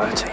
reality. 0.00 0.29